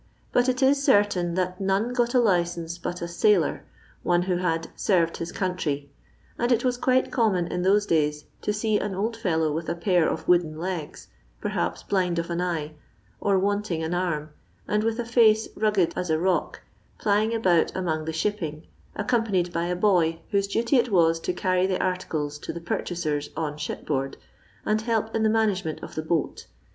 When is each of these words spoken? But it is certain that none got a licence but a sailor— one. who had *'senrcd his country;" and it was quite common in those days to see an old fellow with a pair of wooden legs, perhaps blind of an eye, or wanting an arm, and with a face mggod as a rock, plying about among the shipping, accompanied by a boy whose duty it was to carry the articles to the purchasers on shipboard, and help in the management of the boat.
But 0.31 0.49
it 0.49 0.63
is 0.63 0.83
certain 0.83 1.35
that 1.35 1.61
none 1.61 1.93
got 1.93 2.15
a 2.15 2.19
licence 2.19 2.79
but 2.79 3.03
a 3.03 3.07
sailor— 3.07 3.63
one. 4.11 4.23
who 4.23 4.37
had 4.37 4.69
*'senrcd 4.75 5.17
his 5.17 5.31
country;" 5.31 5.91
and 6.39 6.51
it 6.51 6.65
was 6.65 6.75
quite 6.75 7.11
common 7.11 7.45
in 7.45 7.61
those 7.61 7.85
days 7.85 8.25
to 8.41 8.51
see 8.51 8.79
an 8.79 8.95
old 8.95 9.15
fellow 9.15 9.51
with 9.53 9.69
a 9.69 9.75
pair 9.75 10.09
of 10.09 10.27
wooden 10.27 10.57
legs, 10.57 11.09
perhaps 11.39 11.83
blind 11.83 12.17
of 12.17 12.31
an 12.31 12.41
eye, 12.41 12.73
or 13.19 13.37
wanting 13.37 13.83
an 13.83 13.93
arm, 13.93 14.31
and 14.67 14.83
with 14.83 14.97
a 14.97 15.05
face 15.05 15.47
mggod 15.49 15.93
as 15.95 16.09
a 16.09 16.17
rock, 16.17 16.61
plying 16.97 17.31
about 17.35 17.71
among 17.75 18.05
the 18.05 18.11
shipping, 18.11 18.65
accompanied 18.95 19.53
by 19.53 19.65
a 19.67 19.75
boy 19.75 20.19
whose 20.31 20.47
duty 20.47 20.77
it 20.77 20.89
was 20.91 21.19
to 21.19 21.31
carry 21.31 21.67
the 21.67 21.79
articles 21.79 22.39
to 22.39 22.51
the 22.51 22.59
purchasers 22.59 23.29
on 23.37 23.55
shipboard, 23.55 24.17
and 24.65 24.81
help 24.81 25.13
in 25.15 25.21
the 25.21 25.29
management 25.29 25.79
of 25.83 25.93
the 25.93 26.01
boat. 26.01 26.47